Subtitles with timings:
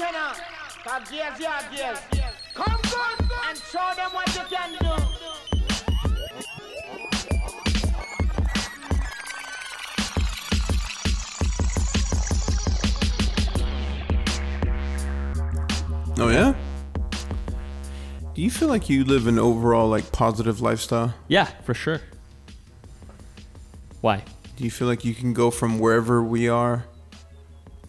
[0.00, 0.32] tenor.
[0.82, 2.02] Cause yes, yeah, yes.
[2.54, 5.20] Come good and show them what you can do.
[16.22, 16.54] Oh yeah.
[18.34, 21.14] Do you feel like you live an overall like positive lifestyle?
[21.28, 22.00] Yeah, for sure.
[24.00, 24.24] Why?
[24.56, 26.84] Do you feel like you can go from wherever we are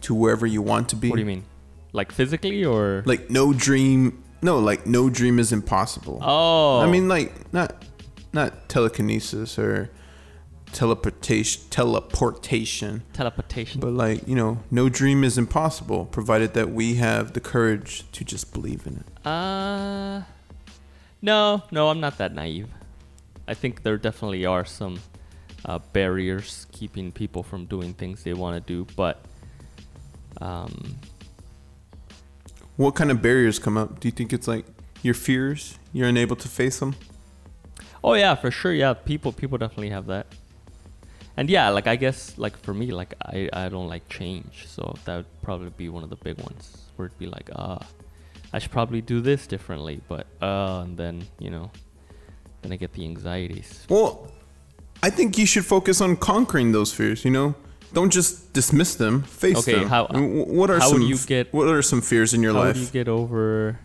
[0.02, 1.08] to wherever you want to be?
[1.08, 1.44] What do you mean?
[1.92, 3.02] Like physically or?
[3.06, 4.22] Like no dream.
[4.40, 6.18] No, like no dream is impossible.
[6.22, 6.80] oh.
[6.80, 7.84] I mean, like not
[8.32, 9.90] not telekinesis or
[10.72, 13.80] teleportation, teleportation, teleportation.
[13.80, 18.24] but like you know, no dream is impossible, provided that we have the courage to
[18.24, 19.26] just believe in it.
[19.26, 20.22] Uh,
[21.20, 22.68] no, no, I'm not that naive.
[23.46, 25.00] I think there definitely are some
[25.64, 29.24] uh, barriers keeping people from doing things they want to do, but
[30.40, 30.96] um,
[32.82, 34.00] What kind of barriers come up?
[34.00, 34.64] Do you think it's like
[35.02, 35.78] your fears?
[35.92, 36.96] You're unable to face them.
[38.02, 40.26] oh yeah, for sure, yeah, people people definitely have that.
[41.36, 44.96] And yeah, like I guess like for me, like I I don't like change, so
[45.04, 47.78] that would probably be one of the big ones where it'd be like ah,
[48.52, 51.70] I should probably do this differently, but uh, and then you know,
[52.62, 53.86] then I get the anxieties.
[53.88, 54.26] Well,
[55.04, 57.24] I think you should focus on conquering those fears.
[57.24, 57.54] You know,
[57.92, 59.22] don't just dismiss them.
[59.22, 59.88] Face Okay, them.
[59.88, 62.42] how- I mean, wh- what are how some you get- what are some fears in
[62.42, 62.74] your how life?
[62.76, 63.78] do you get over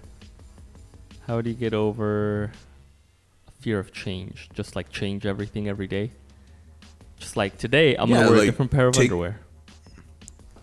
[1.28, 2.52] how do you get over
[3.60, 6.10] fear of change just like change everything every day
[7.20, 9.40] just like today i'm Yeah, gonna wear like, a different pair of take- underwear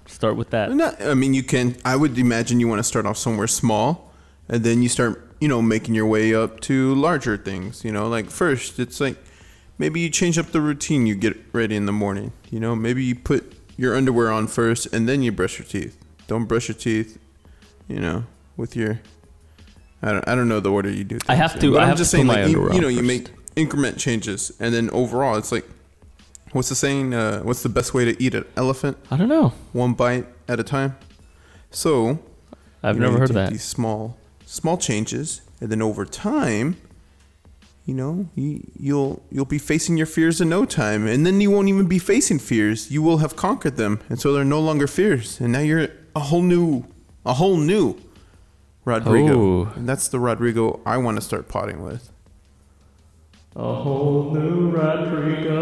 [0.07, 1.77] start with that Not, I mean, you can.
[1.85, 4.13] I would imagine you want to start off somewhere small,
[4.49, 7.85] and then you start, you know, making your way up to larger things.
[7.85, 9.17] You know, like first, it's like
[9.79, 12.33] maybe you change up the routine you get ready in the morning.
[12.51, 15.97] You know, maybe you put your underwear on first, and then you brush your teeth.
[16.27, 17.19] Don't brush your teeth,
[17.89, 18.25] you know,
[18.57, 19.01] with your.
[20.03, 20.29] I don't.
[20.29, 21.19] I don't know the order you do.
[21.29, 23.29] I have to- in, I I'm have just saying, like you, you know, you make
[23.57, 25.67] increment changes, and then overall, it's like,
[26.53, 27.15] what's the saying?
[27.15, 28.97] Uh, what's the best way to eat an elephant?
[29.11, 30.97] i don't know one bite at a time.
[31.71, 32.19] So
[32.83, 36.77] i've know, never you heard take that These small, small changes, and then over time,
[37.85, 41.51] you know, you, you'll you'll be facing your fears in no time, and then you
[41.51, 42.91] won't even be facing fears.
[42.91, 46.21] You will have conquered them, and so they're no longer fears, and now you're a
[46.21, 46.85] whole new,
[47.27, 47.97] a whole new
[48.87, 49.69] Rodrigo, Ooh.
[49.77, 52.11] and that's the Rodrigo I want to start potting with.
[53.57, 55.61] a whole new rodrigo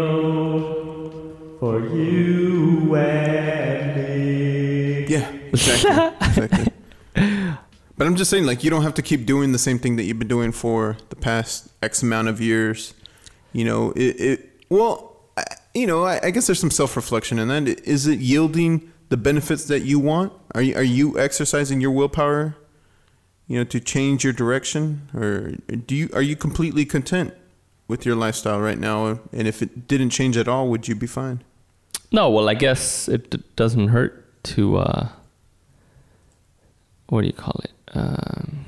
[1.59, 5.91] for you and me Yeah, exactly.
[6.27, 6.67] exactly.
[7.97, 10.03] But I'm just saying, like, you don't have to keep doing the same thing that
[10.03, 12.93] you've been doing for the past X amount of years.
[13.51, 15.43] You know, it, it well, I,
[15.75, 17.67] you know, I, I guess there's some self reflection in that.
[17.87, 20.33] Is it yielding the benefits that you want?
[20.55, 22.55] Are you, are you exercising your willpower,
[23.47, 25.09] you know, to change your direction?
[25.13, 27.33] Or do you, are you completely content
[27.87, 29.19] with your lifestyle right now?
[29.31, 31.43] And if it didn't change at all, would you be fine?
[32.13, 35.09] no well i guess it d- doesn't hurt to uh
[37.07, 38.65] what do you call it um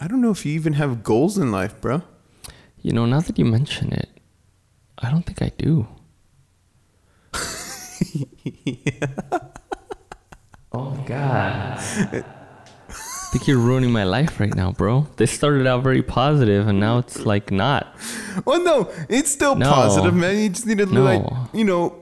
[0.00, 2.02] I don't know if you even have goals in life, bro.
[2.82, 4.10] You know, now that you mention it,
[4.98, 5.86] I don't think I do.
[10.76, 11.78] Oh my god.
[11.78, 12.24] I
[13.36, 15.06] think you're ruining my life right now, bro.
[15.16, 17.96] This started out very positive and now it's like not.
[18.44, 19.70] Well, no, it's still No.
[19.70, 20.36] positive, man.
[20.38, 21.02] You just need to, No.
[21.04, 21.22] like,
[21.54, 21.94] you know,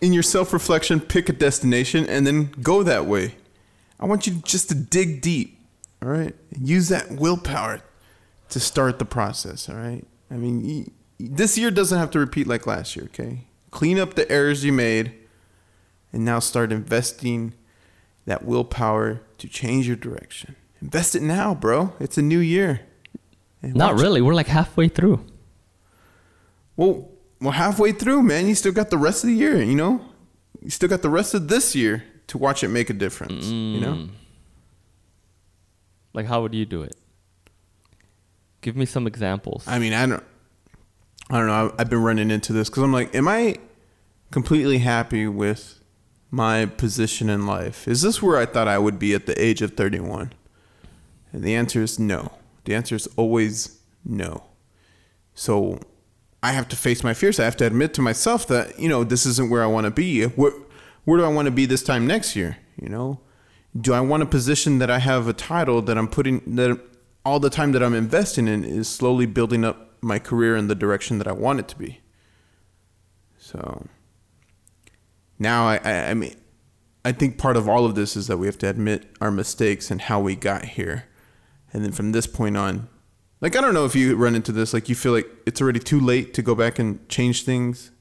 [0.00, 3.34] in your self reflection, pick a destination and then go that way.
[4.00, 5.58] I want you just to dig deep,
[6.02, 6.34] all right?
[6.58, 7.80] Use that willpower
[8.50, 10.04] to start the process, all right?
[10.30, 13.44] I mean, this year doesn't have to repeat like last year, okay?
[13.70, 15.12] Clean up the errors you made
[16.12, 17.54] and now start investing
[18.26, 20.54] that willpower to change your direction.
[20.80, 21.92] Invest it now, bro.
[21.98, 22.82] It's a new year.
[23.62, 24.20] And Not really.
[24.20, 25.24] We're like halfway through.
[26.76, 27.10] Well,
[27.40, 28.46] well, halfway through, man.
[28.46, 29.60] You still got the rest of the year.
[29.60, 30.00] You know,
[30.62, 33.46] you still got the rest of this year to watch it make a difference.
[33.46, 34.08] You know, Mm.
[36.14, 36.96] Like how would you do it?
[38.60, 39.64] Give me some examples.
[39.68, 40.24] I mean, I don't,
[41.30, 41.66] I don't know.
[41.66, 43.56] I've, I've been running into this because I'm like, am I
[44.30, 45.80] completely happy with
[46.30, 47.86] my position in life?
[47.86, 50.32] Is this where I thought I would be at the age of 31?
[51.32, 52.32] And the answer is no.
[52.64, 54.42] The answer is always no.
[55.34, 55.78] So
[56.42, 57.38] I have to face my fears.
[57.38, 59.90] I have to admit to myself that, you know, this isn't where I want to
[59.90, 60.26] be.
[61.08, 62.58] Where do I want to be this time next year?
[62.78, 63.20] You know,
[63.80, 66.78] do I want a position that I have a title that I'm putting, that
[67.24, 70.74] all the time that I'm investing in is slowly building up my career in the
[70.74, 72.02] direction that I want it to be?
[73.38, 73.86] So
[75.38, 76.34] now I, I, I mean,
[77.06, 79.90] I think part of all of this is that we have to admit our mistakes
[79.90, 81.04] and how we got here.
[81.72, 82.86] And then from this point on,
[83.40, 85.80] like, I don't know if you run into this, like, you feel like it's already
[85.80, 87.92] too late to go back and change things.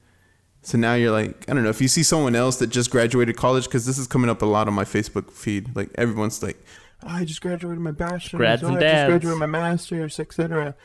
[0.62, 3.38] So now you're like, I don't know, if you see someone else that just graduated
[3.38, 6.62] college, because this is coming up a lot on my Facebook feed, like, everyone's like,
[7.04, 10.75] oh, I just graduated my bachelor's, Grads oh, and I just graduated my master's, etc.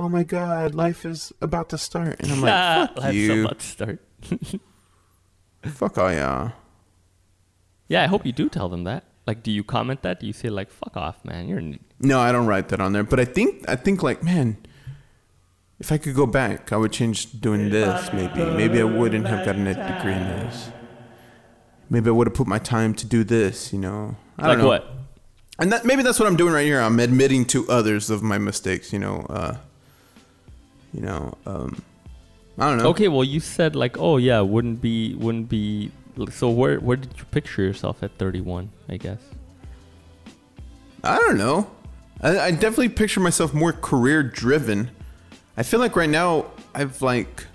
[0.00, 2.18] Oh my God, life is about to start.
[2.20, 3.44] And I'm like, fuck Life's you.
[3.44, 4.00] about to start.
[5.64, 6.52] Fuck all y'all.
[7.88, 9.04] Yeah, I hope you do tell them that.
[9.26, 10.18] Like, do you comment that?
[10.18, 11.46] Do you say like, "Fuck off, man"?
[11.46, 13.04] You're an No, I don't write that on there.
[13.04, 14.56] But I think I think like, man,
[15.82, 18.12] if I could go back, I would change doing this.
[18.12, 20.70] Maybe maybe I wouldn't have gotten a degree in this.
[21.90, 23.72] Maybe I would have put my time to do this.
[23.72, 24.68] You know, I like don't know.
[24.68, 24.88] what?
[25.58, 26.80] And that maybe that's what I'm doing right here.
[26.80, 28.92] I'm admitting to others of my mistakes.
[28.92, 29.56] You know, uh,
[30.94, 31.82] you know, um,
[32.58, 32.90] I don't know.
[32.90, 35.90] Okay, well, you said like, oh yeah, wouldn't be, wouldn't be.
[36.30, 38.70] So where, where did you picture yourself at 31?
[38.88, 39.18] I guess.
[41.02, 41.68] I don't know.
[42.20, 44.92] I, I definitely picture myself more career driven.
[45.56, 47.46] I feel like right now I've like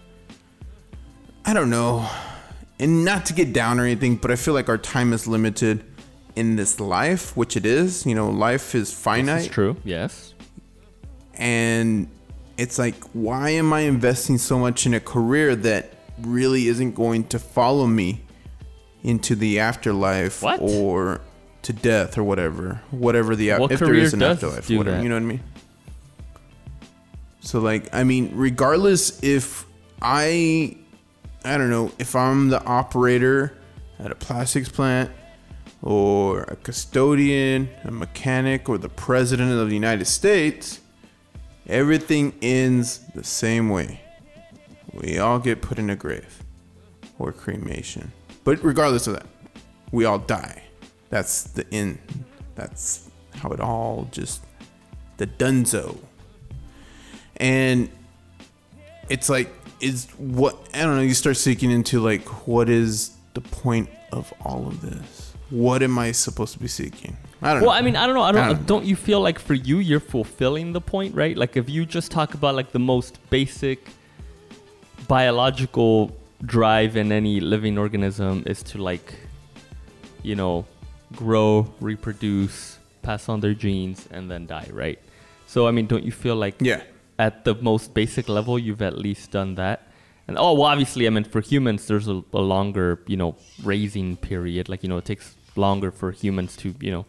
[1.46, 2.08] I don't know.
[2.80, 5.84] And not to get down or anything, but I feel like our time is limited
[6.36, 8.06] in this life, which it is.
[8.06, 9.46] You know, life is finite.
[9.46, 9.78] It's true.
[9.84, 10.34] Yes.
[11.36, 12.08] And
[12.58, 17.24] it's like, why am I investing so much in a career that really isn't going
[17.30, 18.22] to follow me
[19.04, 20.60] into the afterlife What?
[20.62, 21.22] or
[21.64, 24.98] to death or whatever, whatever the What if there is an afterlife, do whatever.
[24.98, 25.04] that?
[25.04, 25.44] You know what I mean?
[27.48, 29.66] So like, I mean, regardless if
[30.02, 30.76] I,
[31.46, 33.58] I don't know, if I'm the operator
[34.00, 35.12] at a plastics plant
[35.82, 40.82] or a custodian, a mechanic, or the president of the United States,
[41.68, 44.02] everything ends the same way.
[44.92, 46.44] We all get put in a grave
[47.18, 48.12] or cremation.
[48.44, 49.28] But regardless of that,
[49.94, 50.64] we all die.
[51.10, 52.00] That's the end.
[52.56, 54.44] That's how it all just
[55.16, 55.98] the dunzo.
[57.38, 57.90] And
[59.10, 59.50] it's like
[59.80, 64.34] is what I don't know, you start seeking into like what is the point of
[64.44, 65.34] all of this?
[65.50, 67.16] What am I supposed to be seeking?
[67.42, 67.78] I don't Well, know.
[67.78, 68.24] I mean, I don't know.
[68.24, 68.42] I don't.
[68.44, 71.38] I don't don't you feel like for you, you're fulfilling the point, right?
[71.38, 73.88] Like if you just talk about like the most basic
[75.08, 76.12] biological
[76.44, 79.14] drive in any living organism is to like,
[80.24, 80.66] you know,
[81.16, 85.00] grow, reproduce, pass on their genes, and then die, right?
[85.48, 86.82] So I mean, don't you feel like Yeah.
[87.20, 89.88] At the most basic level, you've at least done that.
[90.28, 94.18] And oh, well, obviously, I mean, for humans, there's a, a longer, you know, raising
[94.18, 94.68] period.
[94.68, 97.06] Like, you know, it takes longer for humans to, you know,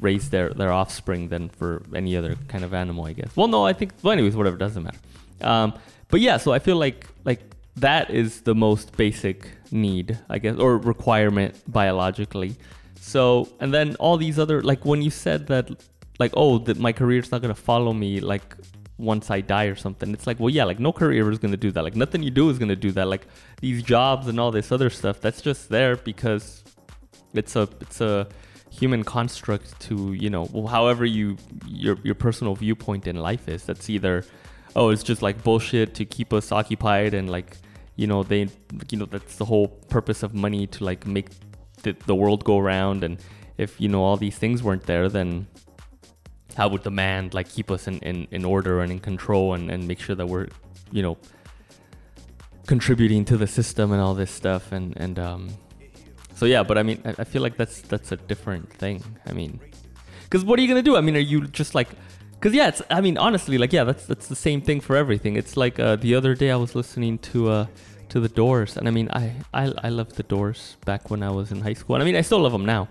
[0.00, 3.34] raise their, their offspring than for any other kind of animal, I guess.
[3.34, 4.98] Well, no, I think, well, anyways, whatever, doesn't matter.
[5.40, 5.74] Um,
[6.08, 7.40] but yeah, so I feel like, like,
[7.76, 12.56] that is the most basic need, I guess, or requirement biologically.
[13.00, 15.70] So, and then all these other, like, when you said that,
[16.18, 18.56] like, oh, that my career's not going to follow me, like,
[18.98, 20.12] once I die or something.
[20.12, 21.82] It's like, well, yeah, like no career is gonna do that.
[21.82, 23.06] Like nothing you do is gonna do that.
[23.06, 23.26] Like
[23.60, 26.64] these jobs and all this other stuff, that's just there because
[27.32, 28.28] it's a it's a
[28.70, 31.36] human construct to you know, well, however you
[31.66, 33.64] your your personal viewpoint in life is.
[33.64, 34.24] That's either
[34.76, 37.56] oh, it's just like bullshit to keep us occupied and like
[37.96, 38.48] you know they
[38.90, 41.30] you know that's the whole purpose of money to like make
[41.82, 43.18] the, the world go around and
[43.56, 45.46] if you know all these things weren't there then
[46.58, 49.70] how would the man like keep us in, in, in order and in control and,
[49.70, 50.48] and make sure that we're
[50.90, 51.16] you know
[52.66, 55.48] contributing to the system and all this stuff and and um
[56.34, 59.02] so yeah but i mean i, I feel like that's that's a different thing.
[59.24, 59.60] I mean
[60.24, 60.96] because what are you gonna do?
[60.96, 61.90] I mean are you just like
[62.32, 65.36] because yeah it's i mean honestly like yeah that's that's the same thing for everything.
[65.36, 67.66] It's like uh, the other day i was listening to uh
[68.08, 69.24] to the doors and i mean i
[69.60, 71.94] i, I loved the doors back when i was in high school.
[71.94, 72.88] And i mean i still love them now.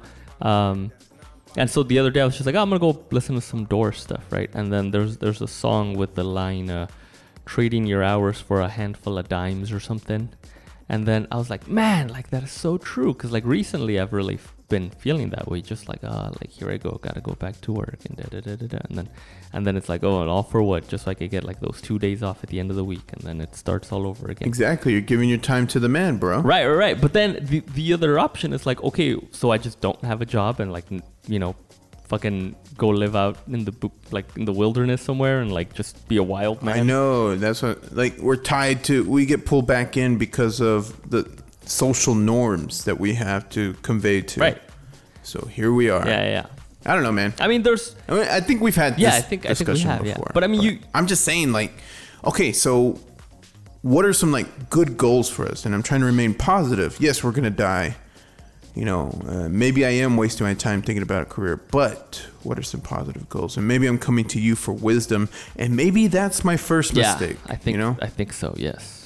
[0.51, 0.91] Um
[1.57, 3.41] and so the other day I was just like, oh, I'm gonna go listen to
[3.41, 4.49] some Doors stuff, right?
[4.53, 6.87] And then there's there's a song with the line, uh,
[7.45, 10.29] "Trading your hours for a handful of dimes" or something.
[10.87, 13.13] And then I was like, man, like that is so true.
[13.13, 15.61] Cause like recently I've really been feeling that way.
[15.61, 18.41] Just like, ah, like here I go, gotta go back to work and da da
[18.41, 18.79] da da da.
[18.89, 19.09] And then,
[19.53, 20.87] and then it's like, oh, and all for what?
[20.87, 22.83] Just so I could get like those two days off at the end of the
[22.83, 24.47] week, and then it starts all over again.
[24.47, 24.91] Exactly.
[24.91, 26.41] You're giving your time to the man, bro.
[26.41, 27.01] Right, right, right.
[27.01, 30.25] But then the the other option is like, okay, so I just don't have a
[30.25, 30.85] job and like,
[31.27, 31.55] you know,
[32.07, 36.17] fucking go live out in the like in the wilderness somewhere and like just be
[36.17, 36.79] a wild man.
[36.79, 37.35] I know.
[37.35, 41.29] That's what like we're tied to we get pulled back in because of the
[41.67, 44.39] social norms that we have to convey to.
[44.39, 44.61] Right.
[45.23, 46.07] So here we are.
[46.07, 46.29] Yeah, yeah.
[46.29, 46.45] yeah.
[46.85, 47.33] I don't know, man.
[47.39, 49.79] I mean, there's I, mean, I think we've had Yeah, I think- I think we
[49.81, 50.13] have, yeah.
[50.13, 50.31] before.
[50.33, 51.73] But I mean, you- I'm just saying, like,
[52.23, 52.99] okay, so
[53.81, 55.65] what are some like good goals for us?
[55.65, 56.95] And I'm trying to remain positive.
[56.99, 57.95] Yes, we're gonna die.
[58.75, 62.59] you know, uh, maybe I am wasting my time thinking about a career, but what
[62.59, 63.57] are some positive goals?
[63.57, 67.37] And maybe I'm coming to you for wisdom, and maybe that's my first yeah, mistake.
[67.47, 68.53] I think you know, I think so.
[68.55, 68.96] Yes.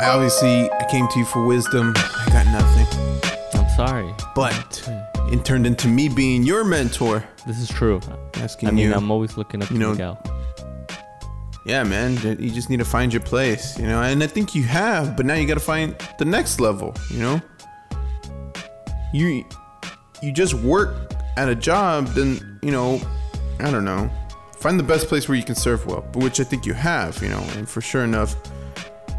[0.00, 1.92] I obviously I came to you for wisdom.
[1.94, 4.14] I got nothing, I'm sorry.
[4.34, 5.34] but hmm.
[5.34, 8.00] it turned into me being your mentor, This is true.
[8.36, 8.94] asking I mean, you.
[8.94, 10.22] I'm always looking up you to know, Miguel.
[11.66, 12.16] Yeah, man.
[12.40, 14.00] You just need to find your place, you know.
[14.00, 17.18] And I think you have, but now you got to find the next level, you
[17.18, 17.42] know.
[19.12, 19.44] You
[20.22, 23.02] you just work at a job, then you know,
[23.58, 24.10] I don't know.
[24.60, 27.22] Find the best place where you can serve well, but which I think you have,
[27.22, 27.44] you know.
[27.56, 28.34] And for sure enough,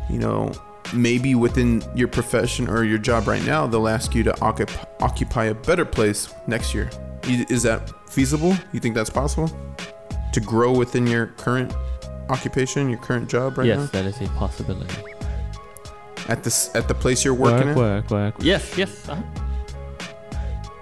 [0.10, 0.52] you know,
[0.94, 5.46] maybe within your profession or your job right now, they'll ask you to occupy, occupy
[5.46, 6.90] a better place next year.
[7.24, 8.56] Is that feasible?
[8.72, 9.50] You think that's possible?
[10.34, 11.74] To grow within your current
[12.30, 13.82] occupation, your current job right now?
[13.82, 14.96] yes, that is a possibility.
[16.28, 18.12] At this at the place you're working work, at?
[18.12, 18.36] work, work.
[18.40, 19.10] Yes, yes.
[19.10, 19.22] Uh-huh.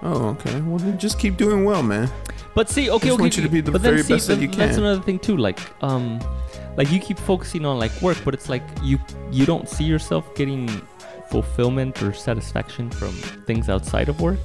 [0.02, 0.60] Oh, okay.
[0.62, 2.10] Well, then just keep doing well, man.
[2.54, 3.20] But see, okay, just okay.
[3.20, 5.02] want you to be the but then very see, best that then you That's another
[5.02, 5.36] thing too.
[5.36, 6.20] Like, um,
[6.76, 8.98] like you keep focusing on like work, but it's like you
[9.30, 10.68] you don't see yourself getting
[11.30, 13.12] fulfillment or satisfaction from
[13.46, 14.38] things outside of work.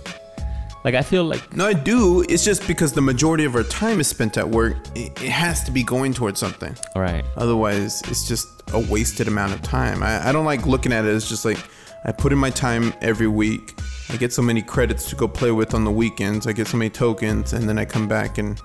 [0.84, 2.24] Like I feel like No, I do.
[2.30, 4.78] It's just because the majority of our time is spent at work.
[4.96, 6.76] It, it has to be going towards something.
[6.96, 7.26] all right.
[7.38, 10.04] Otherwise, it's just a wasted amount of time.
[10.04, 11.58] I, I don't like looking at it as just like
[12.06, 13.74] I put in my time every week.
[14.10, 16.46] I get so many credits to go play with on the weekends.
[16.46, 18.62] I get so many tokens, and then I come back and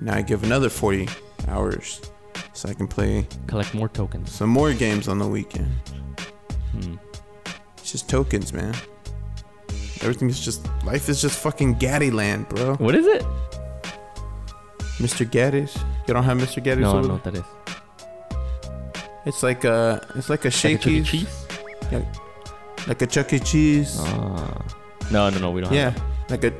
[0.00, 1.08] now I give another 40
[1.48, 2.00] hours
[2.54, 4.32] so I can play Collect more tokens.
[4.32, 5.70] some more games on the weekend.
[6.72, 6.94] Hmm.
[7.78, 8.74] It's just tokens, man.
[10.00, 12.74] Everything's just life is just fucking Gatti land, bro.
[12.76, 13.22] What is it?
[14.98, 15.28] Mr.
[15.28, 15.76] Gatti's.
[16.06, 16.62] You don't have Mr.
[16.62, 17.44] Gatti's No, I don't know what that is.
[19.26, 21.02] It's like a it's like a Like a Chuck E.
[21.02, 21.46] Shakey's, Cheese?
[22.86, 23.38] like a Chuck E.
[23.38, 23.96] Cheese.
[24.00, 24.62] Ah.
[25.10, 25.50] no, no, no.
[25.50, 25.72] We don't.
[25.72, 25.96] Have.
[25.96, 26.52] Yeah, like a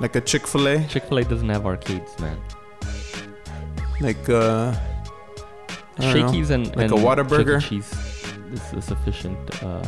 [0.00, 2.38] like a Chick Fil A, Chick Fil A doesn't have arcades, man.
[4.00, 4.74] like uh,
[5.98, 6.12] Know.
[6.12, 7.60] Shakey's and Like a and Whataburger?
[7.60, 7.80] Chuck E.
[7.80, 7.92] Cheese
[8.52, 9.62] is a sufficient.
[9.62, 9.82] Uh,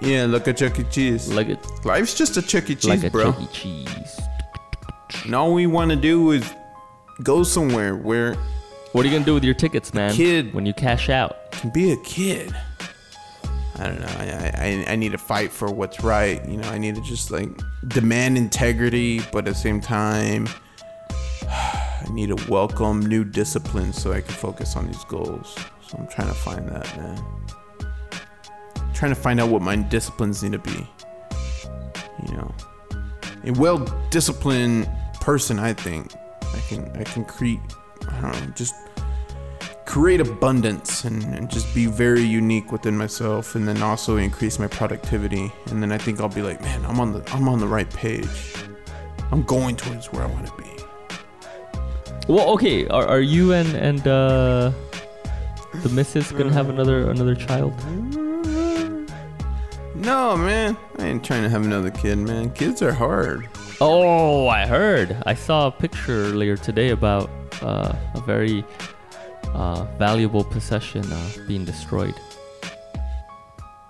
[0.00, 0.84] yeah, like a Chuck E.
[0.84, 1.28] Cheese.
[1.32, 2.74] like it, Life's just a Chuck E.
[2.74, 3.32] Cheese, like a bro.
[3.32, 3.46] Chuck E.
[3.52, 4.20] Cheese.
[5.24, 6.48] And all we want to do is
[7.22, 8.34] go somewhere where
[8.92, 10.12] What are you gonna do with your tickets, man?
[10.14, 10.54] kid.
[10.54, 11.50] When you cash out.
[11.52, 12.54] can be a kid.
[13.80, 14.06] I don't know.
[14.08, 16.44] I, I I need to fight for what's right.
[16.48, 17.48] You know, I need to just like
[17.86, 20.48] demand integrity, but at the same time,
[22.00, 25.56] I need to welcome new disciplines so I can focus on these goals.
[25.86, 27.24] So I'm trying to find that, man.
[28.94, 30.88] trying to find out what my disciplines need to be.
[32.26, 32.54] You know,
[33.44, 34.88] a well-disciplined
[35.20, 37.60] person, I think, I can I can create.
[38.08, 38.74] I don't know, just
[39.88, 44.66] create abundance and, and just be very unique within myself and then also increase my
[44.66, 47.66] productivity and then I think I'll be like man I'm on the I'm on the
[47.66, 48.54] right page
[49.32, 50.77] I'm going towards where I want to be
[52.28, 52.86] Well, okay.
[52.88, 54.70] Are, are you and and uh,
[55.82, 57.72] the missus gonna have another another child?
[59.94, 63.48] no man I ain't trying to have another kid man kids are hard
[63.80, 65.16] Oh, I heard.
[65.26, 67.30] I saw a picture earlier today about
[67.62, 68.64] uh, a very
[69.54, 72.14] uh, valuable possession uh, being destroyed.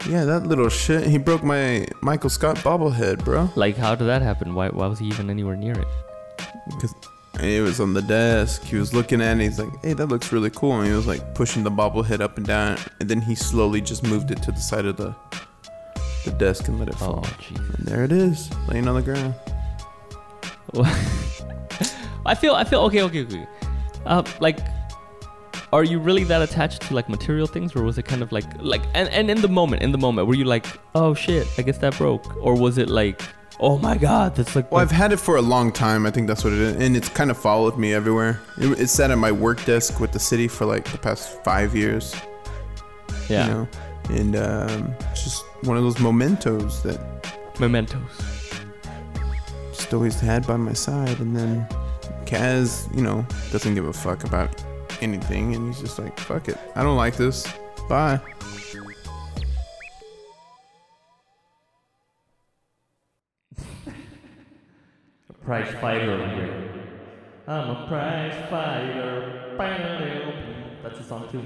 [0.09, 4.23] yeah that little shit he broke my Michael Scott bobblehead bro Like, how did that
[4.23, 4.55] happen?
[4.55, 5.89] Why, why was he even anywhere near it?
[6.71, 6.95] because
[7.41, 8.63] it was on the desk.
[8.63, 10.79] He was looking at it he's like hey that looks really cool.
[10.79, 12.79] And he was like pushing the bobblehead up and down.
[13.01, 15.15] And then he slowly just moved it to the side of the
[16.25, 17.75] the desk and let it Oh, fall jeez.
[17.79, 19.35] And there it is, laying on the ground.
[22.27, 23.47] I feel, I feel okay, okay, okay.
[24.05, 24.59] Uh, like,
[25.73, 28.45] are you really that attached to like material things, or was it kind of like,
[28.59, 31.63] like, and and in the moment, in the moment, were you like, oh shit, I
[31.63, 33.23] guess that broke, or was it like,
[33.61, 36.07] oh my god, that's like, Well, I've had it for a long time.
[36.07, 38.41] I think that's what it is, and it's kind of followed me everywhere.
[38.59, 41.75] It, it's sat at my work desk with the city for like the past five
[41.77, 42.15] years.
[43.29, 43.69] yeah, You know,
[44.11, 47.01] and um, it's just one of those mementos that
[47.59, 48.01] mementos.
[49.73, 51.19] just always had by my side.
[51.21, 51.67] And then
[52.25, 54.51] Kaz, you know, doesn't give a fuck about
[55.01, 57.47] anything, and he's just like, "Fuck it, I don't like this.
[57.89, 58.21] Bye."
[65.49, 66.69] Prize fighter here.
[67.47, 69.57] I'm a prize fighter.
[70.83, 71.43] That's a song too.